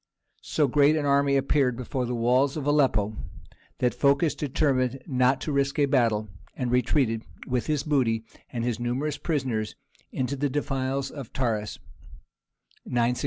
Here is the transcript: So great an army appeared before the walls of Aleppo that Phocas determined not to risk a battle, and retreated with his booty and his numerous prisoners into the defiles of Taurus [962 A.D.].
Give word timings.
So 0.41 0.67
great 0.67 0.95
an 0.95 1.05
army 1.05 1.37
appeared 1.37 1.77
before 1.77 2.07
the 2.07 2.15
walls 2.15 2.57
of 2.57 2.65
Aleppo 2.65 3.15
that 3.77 3.93
Phocas 3.93 4.33
determined 4.33 5.03
not 5.05 5.39
to 5.41 5.51
risk 5.51 5.77
a 5.77 5.85
battle, 5.85 6.27
and 6.55 6.71
retreated 6.71 7.21
with 7.45 7.67
his 7.67 7.83
booty 7.83 8.25
and 8.51 8.63
his 8.63 8.79
numerous 8.79 9.19
prisoners 9.19 9.75
into 10.11 10.35
the 10.35 10.49
defiles 10.49 11.11
of 11.11 11.31
Taurus 11.33 11.77
[962 12.83 12.99
A.D.]. 12.99 13.19